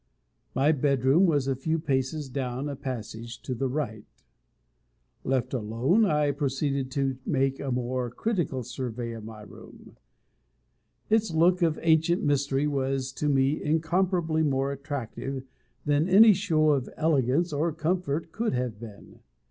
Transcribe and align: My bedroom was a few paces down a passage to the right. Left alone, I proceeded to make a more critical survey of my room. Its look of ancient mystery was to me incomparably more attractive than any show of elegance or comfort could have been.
My 0.55 0.71
bedroom 0.71 1.27
was 1.27 1.47
a 1.47 1.55
few 1.55 1.77
paces 1.77 2.27
down 2.27 2.67
a 2.67 2.75
passage 2.75 3.39
to 3.43 3.53
the 3.53 3.67
right. 3.69 4.07
Left 5.23 5.53
alone, 5.53 6.05
I 6.05 6.31
proceeded 6.31 6.89
to 6.93 7.19
make 7.23 7.59
a 7.59 7.69
more 7.71 8.09
critical 8.09 8.63
survey 8.63 9.11
of 9.11 9.23
my 9.23 9.43
room. 9.43 9.97
Its 11.11 11.29
look 11.35 11.61
of 11.61 11.77
ancient 11.83 12.23
mystery 12.23 12.65
was 12.65 13.11
to 13.11 13.29
me 13.29 13.61
incomparably 13.61 14.41
more 14.41 14.71
attractive 14.71 15.43
than 15.85 16.09
any 16.09 16.33
show 16.33 16.71
of 16.71 16.89
elegance 16.97 17.53
or 17.53 17.71
comfort 17.71 18.31
could 18.31 18.53
have 18.53 18.79
been. 18.79 19.19